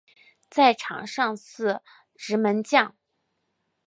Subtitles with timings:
[0.49, 1.83] 在场上司
[2.15, 2.95] 职门将。